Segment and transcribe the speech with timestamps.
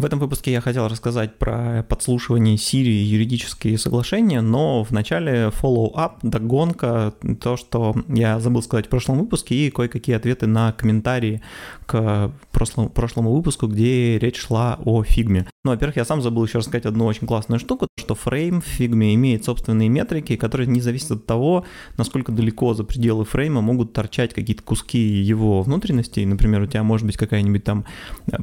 [0.00, 6.12] В этом выпуске я хотел рассказать про подслушивание Siri и юридические соглашения, но вначале follow-up,
[6.22, 11.42] догонка, то, что я забыл сказать в прошлом выпуске, и кое-какие ответы на комментарии
[11.84, 15.46] к прошлому, прошлому выпуску, где речь шла о фигме.
[15.64, 19.14] Ну, во-первых, я сам забыл еще рассказать одну очень классную штуку, что фрейм в фигме
[19.14, 21.66] имеет собственные метрики, которые не зависят от того,
[21.98, 26.24] насколько далеко за пределы фрейма могут торчать какие-то куски его внутренностей.
[26.24, 27.84] Например, у тебя может быть какая-нибудь там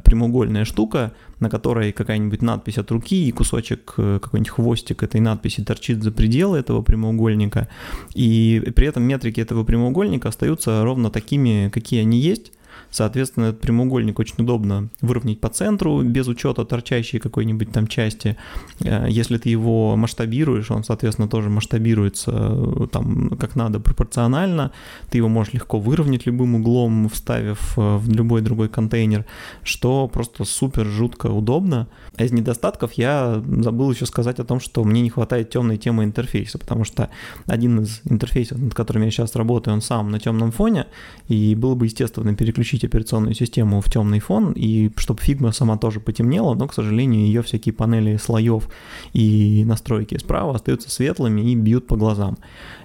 [0.04, 5.62] прямоугольная штука, на которой какая-нибудь надпись от руки и кусочек, э, какой-нибудь хвостик этой надписи
[5.62, 7.68] торчит за пределы этого прямоугольника,
[8.14, 12.52] и при этом метрики этого прямоугольника остаются ровно такими, какие они есть,
[12.90, 18.36] Соответственно, этот прямоугольник очень удобно выровнять по центру, без учета торчащей какой-нибудь там части.
[18.80, 24.72] Э, если ты его масштабируешь, он, соответственно, тоже масштабируется э, там как надо пропорционально.
[25.10, 29.24] Ты его можешь легко выровнять любым углом, вставив э, в любой другой контейнер,
[29.62, 31.88] что просто супер жутко удобно.
[32.16, 36.04] А из недостатков я забыл еще сказать о том, что мне не хватает темной темы
[36.04, 37.10] интерфейса, потому что
[37.46, 40.86] один из интерфейсов, над которым я сейчас работаю, он сам на темном фоне,
[41.28, 45.76] и было бы естественно переключить переключить операционную систему в темный фон, и чтобы фигма сама
[45.78, 48.68] тоже потемнела, но, к сожалению, ее всякие панели слоев
[49.14, 52.36] и настройки справа остаются светлыми и бьют по глазам.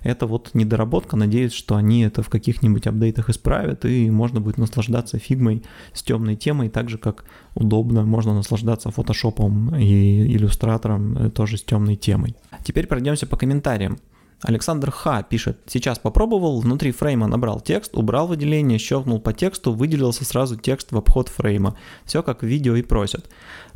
[0.04, 5.20] Это вот недоработка, надеюсь, что они это в каких-нибудь апдейтах исправят, и можно будет наслаждаться
[5.20, 7.26] фигмой с темной темой, так же, как
[7.56, 12.36] удобно можно наслаждаться фотошопом и иллюстратором э, тоже с темной темой.
[12.64, 13.98] Теперь пройдемся по комментариям.
[14.44, 15.24] Александр Х.
[15.24, 20.92] пишет, сейчас попробовал, внутри фрейма набрал текст, убрал выделение, щелкнул по тексту, выделился сразу текст
[20.92, 21.78] в обход фрейма.
[22.06, 23.30] Все как в видео и просят.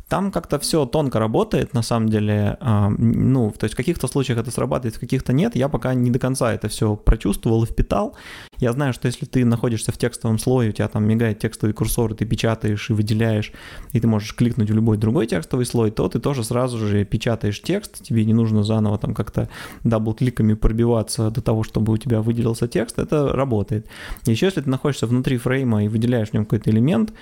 [0.08, 2.56] Там как-то все тонко работает, на самом деле.
[2.60, 5.54] А, ну, то есть в каких-то случаях это срабатывает, в каких-то нет.
[5.54, 8.16] Я пока не до конца это все прочувствовал и впитал.
[8.56, 12.14] Я знаю, что если ты находишься в текстовом слое, у тебя там мигает текстовый курсор,
[12.14, 13.52] ты печатаешь и выделяешь,
[13.92, 17.60] и ты можешь кликнуть в любой другой текстовый слой, то ты тоже сразу же печатаешь
[17.60, 19.48] текст, тебе не нужно заново там как-то
[19.84, 23.86] дабл-кликами пробиваться до того, чтобы у тебя выделился текст, это работает.
[24.24, 27.12] Еще если ты находишься внутри фрейма и выделяешь в нем какой-то элемент,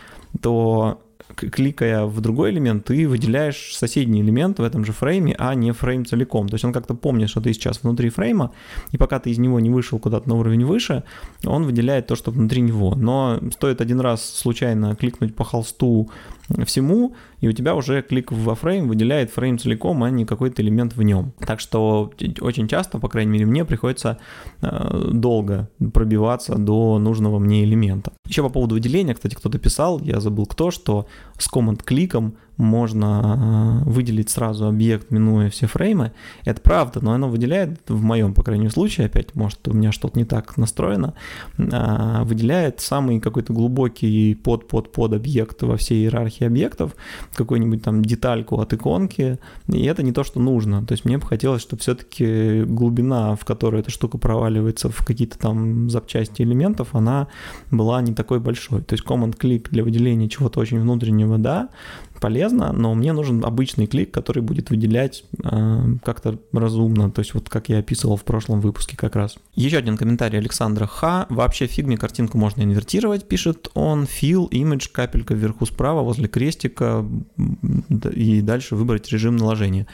[0.41, 1.03] то
[1.35, 6.05] кликая в другой элемент, ты выделяешь соседний элемент в этом же фрейме, а не фрейм
[6.05, 6.49] целиком.
[6.49, 8.53] То есть он как-то помнит, что ты сейчас внутри фрейма,
[8.93, 11.05] и пока ты из него не вышел куда-то на уровень выше,
[11.45, 12.95] он выделяет то, что внутри него.
[12.95, 16.11] Но стоит один раз случайно кликнуть по холсту
[16.65, 20.97] всему, и у тебя уже клик во фрейм выделяет фрейм целиком, а не какой-то элемент
[20.97, 21.33] в нем.
[21.39, 24.19] Так что очень часто, по крайней мере, мне приходится
[24.63, 28.13] э, долго пробиваться до нужного мне элемента.
[28.27, 31.07] Еще по поводу выделения, кстати, кто-то писал, я забыл кто, что
[31.39, 36.13] с команд-кликом можно э, выделить сразу объект, минуя все фреймы.
[36.45, 39.93] Это правда, но оно выделяет, в моем, по крайней мере, случае, опять, может, у меня
[39.93, 41.15] что-то не так настроено,
[41.59, 46.97] э, выделяет самый какой-то глубокий под-под-под объект во всей иерархии объектов,
[47.35, 50.85] какую-нибудь там детальку от иконки, и это не то, что нужно.
[50.85, 55.39] То есть мне бы хотелось, чтобы все-таки глубина, в которой эта штука проваливается в какие-то
[55.39, 57.29] там запчасти элементов, она
[57.71, 58.83] была не такой большой.
[58.83, 61.69] То есть command-клик для выделения чего-то очень внутреннего, да,
[62.21, 67.49] полезно, но мне нужен обычный клик, который будет выделять э, как-то разумно, то есть вот
[67.49, 69.37] как я описывал в прошлом выпуске как раз.
[69.55, 71.27] Еще один комментарий Александра Х.
[71.31, 74.05] Вообще в фигме картинку можно инвертировать, пишет он.
[74.05, 77.05] Fill, image, капелька вверху справа возле крестика
[78.13, 79.87] и дальше выбрать режим наложения.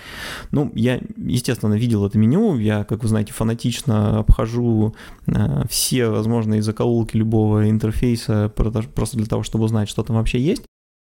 [0.50, 4.94] Ну, я, естественно, видел это меню, я, как вы знаете, фанатично обхожу
[5.26, 10.62] э, все возможные закоулки любого интерфейса просто для того, чтобы узнать, что там вообще есть.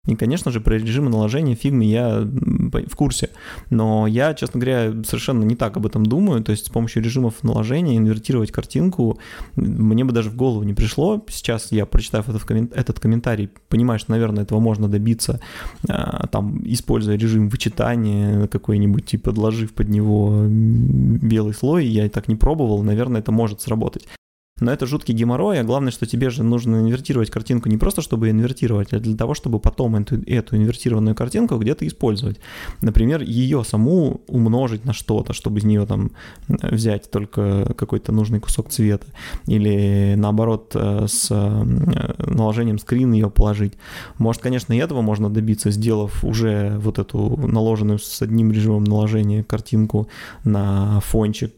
[0.09, 3.30] И, конечно же, про режимы наложения в я в курсе.
[3.70, 6.44] Но я, честно говоря, совершенно не так об этом думаю.
[6.44, 9.19] То есть с помощью режимов наложения инвертировать картинку
[9.56, 11.24] мне бы даже в голову не пришло.
[11.30, 15.40] Сейчас я, прочитав этот, коммент, этот комментарий, понимаю, что, наверное, этого можно добиться,
[15.88, 21.86] а, там, используя режим вычитания какой-нибудь, типа, подложив под него белый слой.
[21.86, 24.08] Я так не пробовал, наверное, это может сработать.
[24.59, 28.30] Но это жуткий геморрой, а главное, что тебе же нужно инвертировать картинку не просто, чтобы
[28.30, 32.40] инвертировать, а для того, чтобы потом эту, эту инвертированную картинку где-то использовать.
[32.81, 36.12] Например, ее саму умножить на что-то, чтобы из нее там
[36.48, 39.07] взять только какой-то нужный кусок цвета.
[39.48, 41.63] Или наоборот, э, с э,
[42.25, 43.74] наложением скрин ее положить.
[44.18, 49.44] Может, конечно, и этого можно добиться, сделав уже вот эту наложенную с одним режимом наложения
[49.44, 50.07] картинку
[50.44, 51.54] на фончик,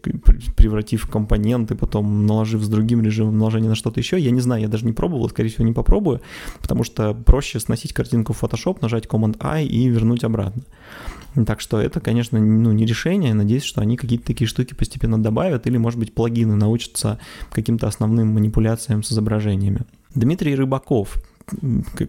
[0.55, 4.19] превратив в компоненты, потом наложив с другим другим режимом наложения на что-то еще.
[4.19, 6.21] Я не знаю, я даже не пробовал, скорее всего, не попробую,
[6.61, 10.63] потому что проще сносить картинку в Photoshop, нажать Command-I и вернуть обратно.
[11.45, 13.33] Так что это, конечно, ну, не решение.
[13.33, 17.19] Надеюсь, что они какие-то такие штуки постепенно добавят, или, может быть, плагины научатся
[17.51, 19.81] каким-то основным манипуляциям с изображениями.
[20.13, 21.23] Дмитрий Рыбаков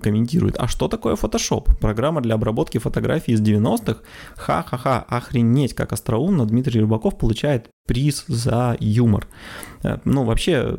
[0.03, 1.79] комментирует, а что такое Photoshop?
[1.81, 4.01] Программа для обработки фотографий из 90-х?
[4.37, 9.27] Ха-ха-ха, охренеть, как остроумно Дмитрий Рыбаков получает приз за юмор.
[9.83, 10.77] Э, ну, вообще,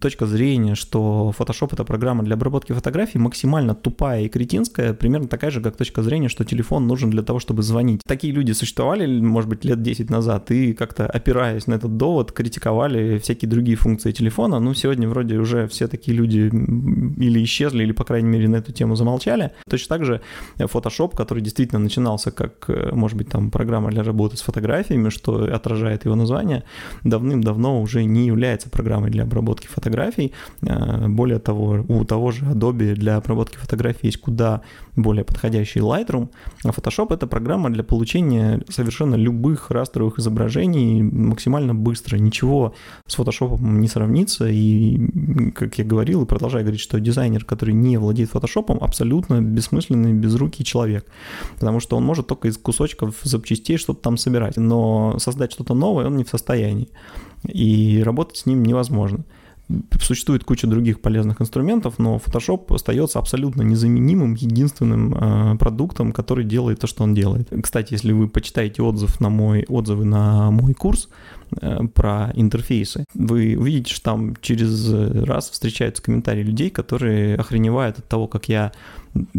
[0.00, 5.50] точка зрения, что Photoshop— это программа для обработки фотографий, максимально тупая и кретинская, примерно такая
[5.50, 8.02] же, как точка зрения, что телефон нужен для того, чтобы звонить.
[8.06, 13.18] Такие люди существовали, может быть, лет 10 назад, и как-то опираясь на этот довод, критиковали
[13.18, 14.60] всякие другие функции телефона.
[14.60, 18.72] Ну, сегодня вроде уже все такие люди или исчезли, или, по крайней мере, на эту
[18.72, 19.52] тему замолчали.
[19.68, 20.20] Точно так же
[20.58, 25.44] Photoshop, который действительно начинался как, э, может быть, там программа для работы с фотографиями, что
[25.54, 26.64] отражает его название,
[27.04, 30.32] давным-давно уже не является программой для обработки фотографий.
[30.62, 34.62] Э, более того, у того же Adobe для обработки фотографий есть куда
[34.96, 36.28] более подходящий Lightroom,
[36.64, 42.16] а Photoshop— это программа для получения совершенно любых растровых изображений максимально быстро.
[42.16, 42.74] Ничего
[43.06, 47.96] с Photoshop не сравнится, и, как я говорил, и продолжаю говорить, что дизайнер, который не
[47.96, 51.06] владеет Photoshop, абсолютно бессмысленный, безрукий человек,
[51.54, 55.87] потому что он может только из кусочков запчастей что-то там собирать, но создать что-то новое
[55.92, 56.88] он не в состоянии,
[57.44, 59.24] и работать с ним невозможно.
[60.00, 66.80] Существует куча других полезных инструментов, но Photoshop остается абсолютно незаменимым, единственным э, продуктом, который делает
[66.80, 67.52] то, что он делает.
[67.62, 71.10] Кстати, если вы почитаете отзыв на мой, отзывы на мой курс,
[71.94, 78.26] про интерфейсы, вы увидите, что там через раз встречаются комментарии людей, которые охреневают от того,
[78.26, 78.72] как я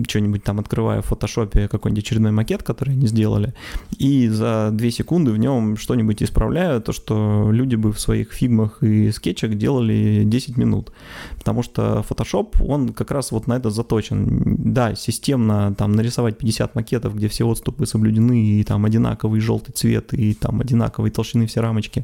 [0.08, 3.54] что-нибудь там открываю в фотошопе, какой-нибудь очередной макет, который они сделали,
[3.98, 8.82] и за две секунды в нем что-нибудь исправляю, то, что люди бы в своих фигмах
[8.84, 10.92] и скетчах делали 10 минут.
[11.38, 14.74] Потому что Photoshop, он как раз вот на это заточен.
[14.74, 20.14] Да, системно там нарисовать 50 макетов, где все отступы соблюдены, и там одинаковый желтый цвет,
[20.14, 21.99] и там одинаковой толщины все рамочки,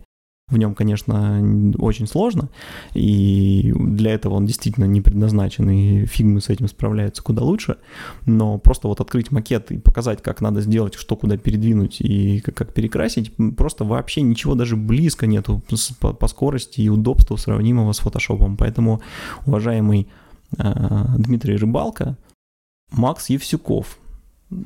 [0.47, 2.49] в нем, конечно, очень сложно,
[2.93, 7.77] и для этого он действительно не предназначен, и фигмы с этим справляются куда лучше,
[8.27, 12.73] но просто вот открыть макет и показать, как надо сделать, что куда передвинуть и как,
[12.73, 15.63] перекрасить, просто вообще ничего даже близко нету
[15.99, 18.55] по, скорости и удобству сравнимого с фотошопом.
[18.55, 19.01] Поэтому,
[19.47, 20.07] уважаемый
[20.57, 22.17] э, Дмитрий Рыбалка,
[22.91, 23.97] Макс Евсюков–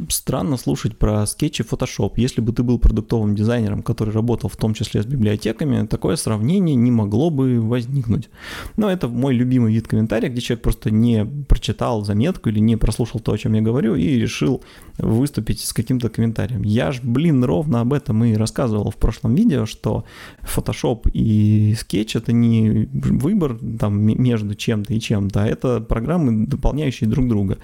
[0.10, 2.14] странно слушать про скетчи Photoshop.
[2.18, 6.76] Если бы ты был продуктовым дизайнером, который работал в том числе с библиотеками, такое сравнение
[6.76, 8.30] не могло бы возникнуть.
[8.78, 13.20] Но это мой любимый вид комментария, где человек просто не прочитал заметку или не прослушал
[13.20, 14.64] то, о чем я говорю, и решил
[14.98, 16.64] выступить с каким-то комментарием.
[16.64, 20.04] Я ж, блин, ровно об этом и рассказывал в прошлом видео, что
[20.44, 27.10] Photoshop и скетч это не выбор там между чем-то и чем-то, а это программы, дополняющие
[27.10, 27.58] друг друга.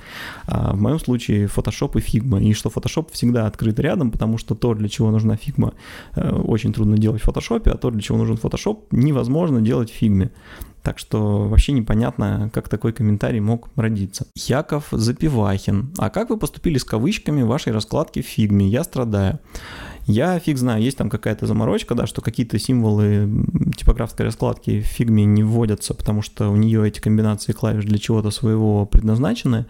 [0.47, 4.55] А в моем случае Photoshop и Figma, и что Photoshop всегда открыт рядом, потому что
[4.55, 5.73] то, для чего нужна Figma,
[6.15, 10.01] э, очень трудно делать в Photoshop, а то, для чего нужен Photoshop, невозможно делать в
[10.01, 10.29] Figma.
[10.85, 14.27] Так что вообще непонятно, как такой комментарий мог родиться.
[14.35, 15.91] Яков Запивахин.
[15.97, 18.67] А как вы поступили с кавычками в вашей раскладке в фигме?
[18.67, 19.39] Я страдаю.
[20.07, 23.27] Я фиг знаю, есть там какая-то заморочка, да, что какие-то символы
[23.75, 28.29] типографской раскладки в фигме не вводятся, потому что у нее эти комбинации клавиш для чего-то
[28.29, 29.65] своего предназначены.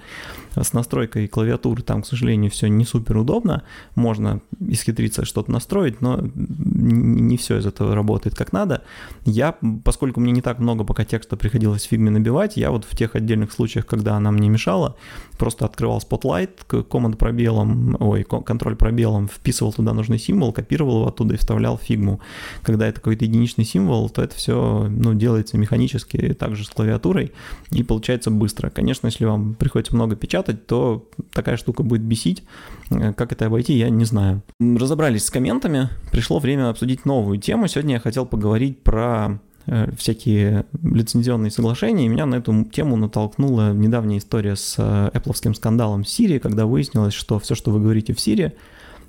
[0.55, 3.63] С настройкой клавиатуры там, к сожалению, все не супер удобно.
[3.95, 8.83] Можно исхитриться что-то настроить, но не все из этого работает как надо.
[9.25, 9.55] Я,
[9.85, 13.15] поскольку мне не так много пока текста приходилось в фигме набивать, я вот в тех
[13.15, 14.97] отдельных случаях, когда она мне мешала,
[15.37, 21.35] просто открывал Spotlight, команд пробелом, ой, контроль пробелом, вписывал туда нужный символ, копировал его оттуда
[21.35, 22.19] и вставлял в фигму.
[22.63, 27.31] Когда это какой-то единичный символ, то это все ну, делается механически, также с клавиатурой,
[27.71, 28.69] и получается быстро.
[28.69, 32.43] Конечно, если вам приходится много печатать, то такая штука будет бесить.
[32.89, 34.41] Э, как это обойти, я не знаю.
[34.59, 37.67] Разобрались с комментами, пришло время обсудить новую тему.
[37.67, 43.73] Сегодня я хотел поговорить про э, всякие лицензионные соглашения, и меня на эту тему натолкнула
[43.73, 48.19] недавняя история с э, Apple скандалом Siri, когда выяснилось, что все, что вы говорите в
[48.19, 48.51] Э,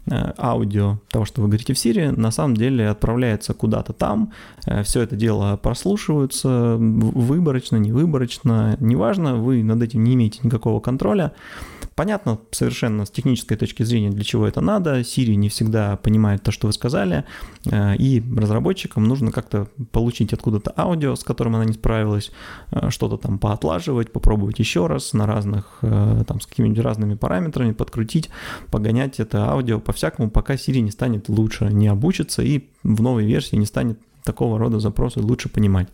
[0.08, 4.32] аудио того, что вы говорите в Siri, на самом деле отправляется куда-то там,
[4.66, 11.32] э, все это дело прослушивается выборочно, невыборочно, неважно, вы над этим не имеете никакого контроля,
[11.96, 15.00] Понятно совершенно с технической точки зрения, для чего это надо.
[15.00, 17.25] Siri не всегда понимает то, что вы сказали,
[17.64, 22.32] э, и разработчикам нужно как-то получить откуда-то аудио, с которым она не справилась,
[22.70, 27.72] э, что-то там поотлаживать, попробовать еще раз на разных, э, там, с какими-нибудь разными параметрами,
[27.72, 28.28] подкрутить,
[28.70, 33.57] погонять это аудио по-всякому, пока Siri не станет лучше, не обучится и в новой версии
[33.57, 35.88] не станет такого рода запросы лучше понимать.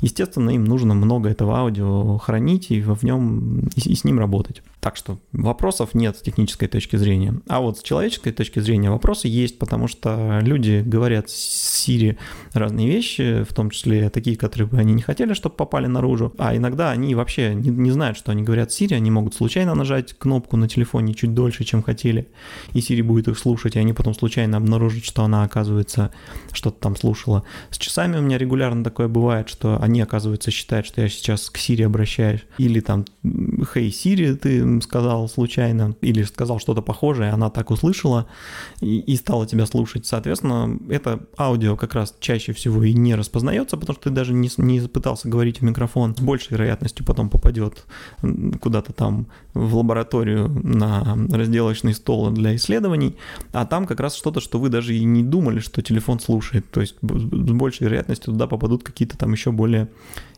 [0.00, 4.62] Естественно, им нужно много этого аудио хранить и в нем и, и с ним работать.
[4.80, 7.34] Так что вопросов нет с технической точки зрения.
[7.48, 12.16] А вот с человеческой точки зрения вопросы есть, потому что люди говорят с Siri
[12.52, 16.32] разные вещи, в том числе такие, которые бы они не хотели, чтобы попали наружу.
[16.38, 20.14] А иногда они вообще не, не знают, что они говорят Siri, они могут случайно нажать
[20.14, 22.28] кнопку на телефоне чуть дольше, чем хотели,
[22.72, 26.12] и Siri будет их слушать, и они потом случайно обнаружат, что она, оказывается,
[26.52, 27.44] что-то там слушала.
[27.72, 31.56] С часами у меня регулярно такое бывает, что они, оказывается, считают, что я сейчас к
[31.56, 32.42] Siri обращаюсь.
[32.58, 38.26] Или там, хей, Siri, ты сказал случайно, или сказал что-то похожее, она так услышала
[38.80, 40.04] и, и стала тебя слушать.
[40.04, 44.50] Соответственно, это аудио как раз чаще всего и не распознается, потому что ты даже не,
[44.58, 46.14] не пытался говорить в микрофон.
[46.14, 47.86] С большей вероятностью потом попадет
[48.60, 53.16] куда-то там в лабораторию на разделочный стол для исследований,
[53.52, 56.70] а там как раз что-то, что вы даже и не думали, что телефон слушает.
[56.70, 59.88] То есть с большей вероятностью туда попадут какие-то там еще более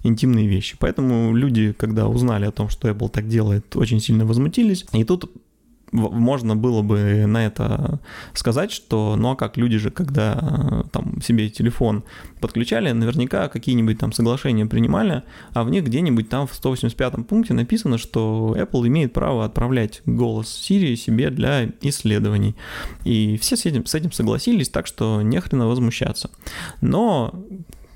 [0.03, 0.77] интимные вещи.
[0.79, 4.85] Поэтому люди, когда узнали о том, что Apple так делает, очень сильно возмутились.
[4.93, 5.31] И тут
[5.95, 8.01] можно было бы на это
[8.35, 12.05] сказать, что ну а как люди же, когда э, там себе телефон
[12.41, 15.23] подключали, наверняка какие-нибудь там соглашения принимали,
[15.53, 20.47] а в них где-нибудь там в 185 пункте написано, что Apple имеет право отправлять голос
[20.49, 22.57] Siri себе для исследований.
[23.05, 26.31] И все с этим, с этим согласились, так что нехрена возмущаться.
[26.81, 27.33] Но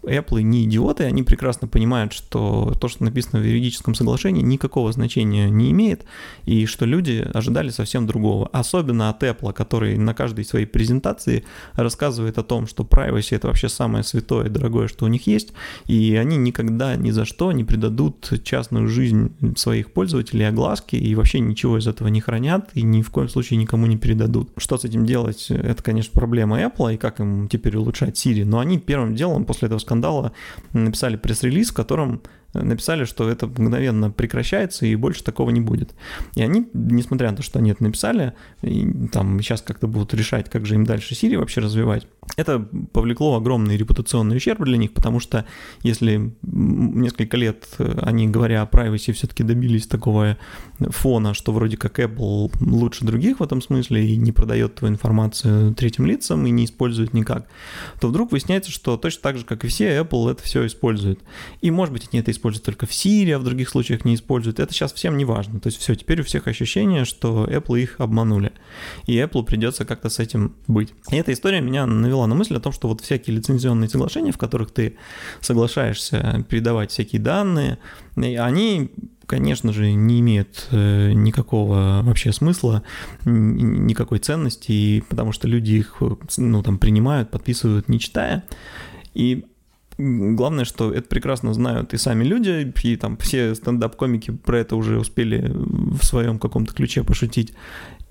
[0.03, 5.51] Apple не идиоты, они прекрасно понимают, что то, что написано в юридическом соглашении, никакого значения
[5.51, 6.05] не имеет,
[6.45, 8.49] и что люди ожидали совсем другого.
[8.53, 13.69] Особенно от Apple, который на каждой своей презентации рассказывает о том, что privacy это вообще
[13.69, 15.53] самое святое и дорогое, что у них есть,
[15.87, 21.41] и они никогда ни за что не предадут частную жизнь своих пользователей огласке и вообще
[21.41, 24.51] ничего из этого не хранят и ни в коем случае никому не передадут.
[24.57, 28.59] Что с этим делать, это, конечно, проблема Apple, и как им теперь улучшать Siri, но
[28.59, 30.33] они первым делом после этого скандала скандала
[30.73, 32.23] написали пресс-релиз, в котором
[32.55, 35.95] написали, что это мгновенно прекращается и больше такого не будет.
[36.35, 40.49] И они, несмотря на то, что они это написали, и там сейчас как-то будут решать,
[40.51, 42.59] как же им дальше Сирии вообще развивать, это
[42.93, 45.45] повлекло огромный репутационный ущерб для них, потому что
[45.83, 50.37] если несколько лет они, говоря о privacy, все-таки добились такого
[50.79, 55.75] фона, что вроде как Apple лучше других в этом смысле и не продает твою информацию
[55.75, 57.47] третьим лицам и не использует никак,
[58.01, 61.21] то вдруг выясняется, что точно так же, как и все, Apple это все использует.
[61.61, 64.61] И, может быть, они это используют только в Siri, а в других случаях не используют.
[64.61, 65.61] Это сейчас всем не важно.
[65.61, 68.53] То есть все, теперь у всех ощущение, что Apple их обманули.
[69.07, 70.95] И Apple придется как-то с этим быть.
[71.11, 74.39] И эта история меня навела на мысль о том, что вот всякие лицензионные соглашения, в
[74.39, 74.97] которых ты
[75.41, 77.79] соглашаешься передавать всякие данные,
[78.17, 78.91] они
[79.27, 82.83] конечно же, не имеют э, никакого вообще смысла,
[83.27, 86.03] никакой ценности, потому что люди их
[86.39, 88.45] ну, там, принимают, подписывают, не читая.
[89.15, 89.45] И
[89.99, 94.97] Главное, что это прекрасно знают и сами люди, и там все стендап-комики про это уже
[94.99, 97.53] успели в своем каком-то ключе пошутить.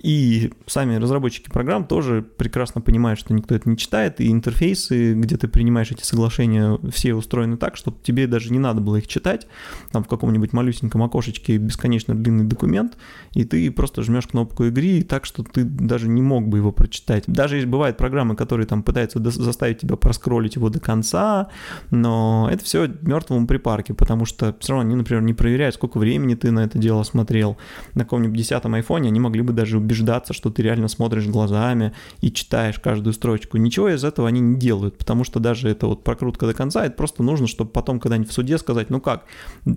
[0.02, 5.38] И сами разработчики программ тоже прекрасно понимают, что никто это не читает, и интерфейсы, где
[5.38, 9.48] ты принимаешь эти соглашения, все устроены так, что тебе даже не надо было их читать,
[9.92, 12.96] там в каком-нибудь малюсеньком окошечке бесконечно длинный документ,
[13.34, 17.24] и ты просто жмешь кнопку игры, так что ты даже не мог бы его прочитать.
[17.26, 21.50] Даже есть бывают программы, которые там пытаются заставить тебя проскролить его до конца,
[21.90, 26.36] но это все мертвому припарке, потому что все равно они, например, не проверяют, сколько времени
[26.36, 27.58] ты на это дело смотрел.
[27.96, 32.32] На каком-нибудь десятом айфоне они могли бы даже убеждаться, что ты реально смотришь глазами и
[32.32, 33.58] читаешь каждую строчку.
[33.58, 36.96] Ничего из этого они не делают, потому что даже это вот прокрутка до конца, это
[36.96, 39.24] просто нужно, чтобы потом когда-нибудь в суде сказать, ну как,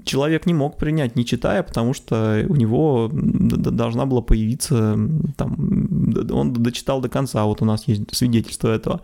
[0.04, 4.98] человек не мог принять, не читая, потому что у него должна была появиться,
[5.36, 9.00] там, он дочитал до конца, вот у нас есть свидетельство этого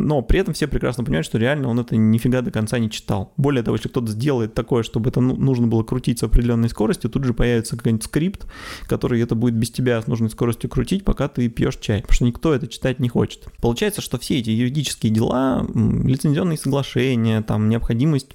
[0.00, 3.32] но при этом все прекрасно понимают, что реально он это нифига до конца не читал.
[3.36, 7.10] Более того, если кто-то сделает такое, чтобы это ну, нужно было крутить с определенной скоростью,
[7.10, 8.46] тут же появится какой-нибудь скрипт,
[8.86, 12.24] который это будет без тебя с нужной скоростью крутить, пока ты пьешь чай, потому что
[12.24, 13.48] никто это читать не хочет.
[13.60, 18.30] Получается, что все эти юридические дела, лицензионные соглашения, там необходимость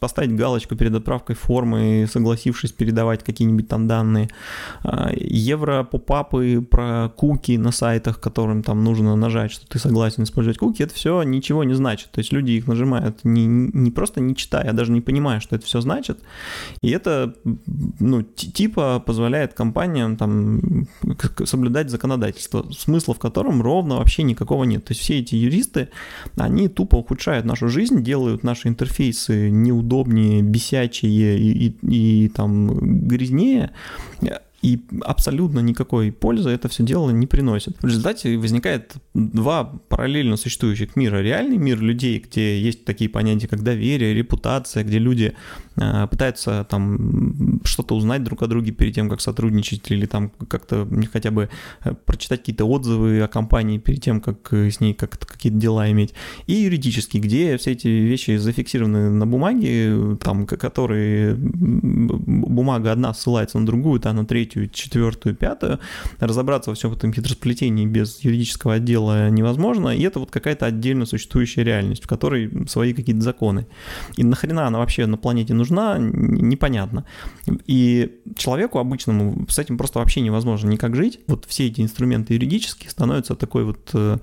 [0.00, 4.28] поставить галочку перед отправкой формы, согласившись передавать какие-нибудь там данные,
[4.82, 10.58] а, евро попапы про куки на сайтах, которым там нужно нажать, что ты согласен использовать
[10.58, 12.10] куки, это все ничего не значит.
[12.10, 15.56] То есть люди их нажимают не, не просто не читая, а даже не понимая, что
[15.56, 16.18] это все значит.
[16.82, 17.34] И это,
[18.00, 20.86] ну, типа позволяет компаниям там
[21.44, 24.84] соблюдать законодательство, смысла в котором ровно вообще никакого нет.
[24.84, 25.88] То есть все эти юристы,
[26.36, 33.70] они тупо ухудшают нашу жизнь, делают наши интерфейсы неудобнее, бесячие и, и, и там грязнее,
[34.60, 37.76] и абсолютно никакой пользы это все дело не приносит.
[37.80, 41.18] В результате возникает два параллельно существующих мира.
[41.18, 45.34] Реальный мир людей, где есть такие понятия, как доверие, репутация, где люди
[45.76, 50.88] э, пытаются там что-то узнать друг о друге перед тем, как сотрудничать, или там как-то
[51.12, 51.50] хотя бы
[51.84, 55.88] э, прочитать какие-то отзывы о компании перед тем, как э, с ней как-то какие-то дела
[55.92, 56.14] иметь.
[56.48, 63.66] И юридически, где все эти вещи зафиксированы на бумаге, там, которые бумага одна ссылается на
[63.66, 65.78] другую, та на третью, третью, четвертую, пятую.
[66.18, 71.64] Разобраться во всем этом хитросплетении без юридического отдела невозможно, и это вот какая-то отдельно существующая
[71.64, 73.66] реальность, в которой свои какие-то законы.
[74.16, 77.04] И нахрена она вообще на планете нужна, непонятно.
[77.66, 81.20] И человеку обычному с этим просто вообще невозможно никак жить.
[81.26, 84.18] Вот все эти инструменты юридические становятся такой вот, э,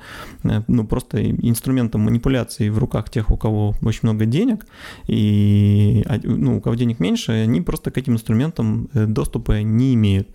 [0.68, 4.66] ну, просто инструментом манипуляции в руках тех, у кого очень много денег,
[5.08, 9.94] и, а, ну, у кого денег меньше, они просто к этим инструментам э, доступа не
[9.94, 10.30] имеют имеют.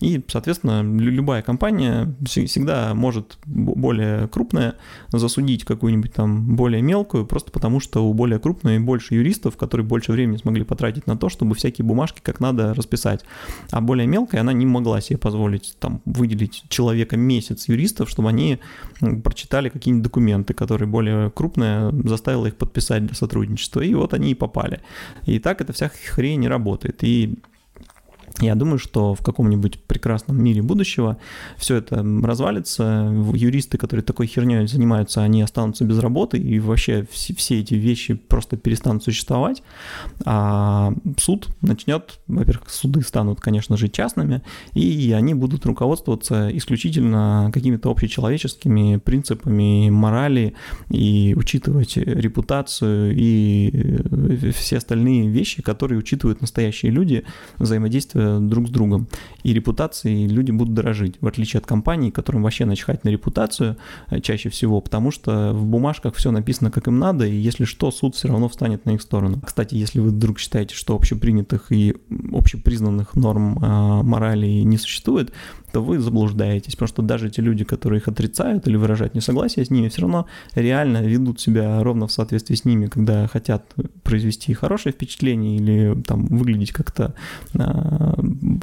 [0.00, 4.74] И, соответственно, любая компания всегда может более крупная
[5.08, 10.12] засудить какую-нибудь там более мелкую, просто потому что у более крупной больше юристов, которые больше
[10.12, 13.24] времени смогли потратить на то, чтобы всякие бумажки как надо расписать.
[13.70, 18.58] А более мелкая она не могла себе позволить там выделить человека месяц юристов, чтобы они
[19.22, 23.80] прочитали какие-нибудь документы, которые более крупная заставила их подписать для сотрудничества.
[23.80, 24.80] И вот они и попали.
[25.24, 27.02] И так эта вся хрень не работает.
[27.02, 27.38] И
[28.40, 31.18] я думаю, что в каком-нибудь прекрасном мире будущего
[31.56, 37.34] все это развалится, юристы, которые такой херней занимаются, они останутся без работы, и вообще все,
[37.34, 39.62] все эти вещи просто перестанут существовать,
[40.24, 47.90] а суд начнет, во-первых, суды станут, конечно же, частными, и они будут руководствоваться исключительно какими-то
[47.90, 50.54] общечеловеческими принципами морали
[50.90, 57.24] и учитывать репутацию и все остальные вещи, которые учитывают настоящие люди,
[57.58, 59.06] взаимодействие друг с другом.
[59.42, 63.76] И репутацией люди будут дорожить, в отличие от компаний, которым вообще начхать на репутацию
[64.10, 67.90] э, чаще всего, потому что в бумажках все написано как им надо, и если что,
[67.90, 69.40] суд все равно встанет на их сторону.
[69.44, 71.94] Кстати, если вы вдруг считаете, что общепринятых и
[72.32, 75.32] общепризнанных норм э, морали не существует,
[75.74, 79.70] то вы заблуждаетесь, потому что даже те люди, которые их отрицают или выражают несогласие с
[79.70, 84.92] ними, все равно реально ведут себя ровно в соответствии с ними, когда хотят произвести хорошее
[84.92, 87.14] впечатление или там выглядеть как-то
[87.54, 88.13] э,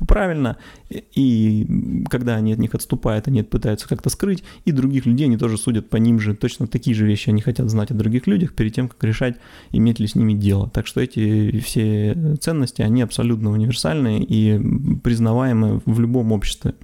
[0.08, 0.58] правильно,
[0.90, 5.58] и когда они от них отступают, они пытаются как-то скрыть, и других людей они тоже
[5.58, 8.74] судят по ним же, точно такие же вещи они хотят знать о других людях перед
[8.74, 9.38] тем, как решать,
[9.72, 10.70] иметь ли с ними дело.
[10.70, 14.60] Так что эти все ценности, они абсолютно универсальные и
[15.04, 16.76] признаваемы в любом обществе.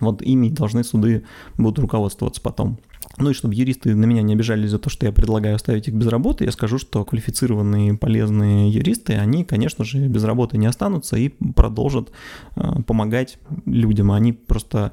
[0.00, 1.24] Вот ими должны суды
[1.58, 2.78] будут руководствоваться потом.
[3.18, 5.94] Ну и чтобы юристы на меня не обижались за то, что я предлагаю оставить их
[5.94, 11.16] без работы, я скажу, что квалифицированные полезные юристы, они, конечно же, без работы не останутся
[11.16, 12.10] и продолжат
[12.56, 14.12] э, помогать людям.
[14.12, 14.92] Они просто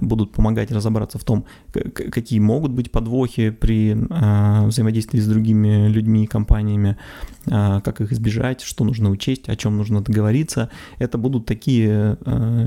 [0.00, 6.24] будут помогать разобраться в том, какие могут быть подвохи при э, взаимодействии с другими людьми
[6.24, 6.96] и компаниями,
[7.44, 10.70] как их избежать, что нужно учесть, о чем нужно договориться.
[10.98, 12.18] Это будут такие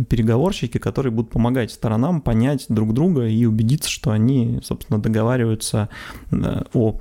[0.09, 5.89] переговорщики, которые будут помогать сторонам понять друг друга и убедиться, что они, собственно, договариваются
[6.31, 6.99] э, о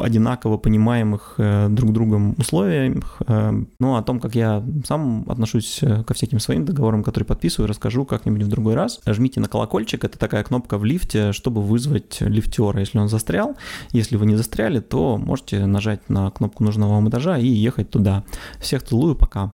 [0.00, 3.22] одинаково понимаемых э, друг другом условиях.
[3.26, 8.04] Э, ну, о том, как я сам отношусь ко всяким своим договорам, которые подписываю, расскажу
[8.04, 9.00] как-нибудь в другой раз.
[9.06, 13.56] Жмите на колокольчик, это такая кнопка в лифте, чтобы вызвать лифтера, если он застрял.
[13.92, 18.24] Если вы не застряли, то можете нажать на кнопку нужного вам этажа и ехать туда.
[18.58, 19.52] Всех целую, пока.